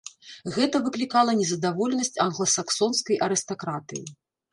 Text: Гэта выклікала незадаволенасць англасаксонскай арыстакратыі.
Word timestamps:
Гэта 0.53 0.75
выклікала 0.85 1.35
незадаволенасць 1.41 2.17
англасаксонскай 2.25 3.21
арыстакратыі. 3.27 4.03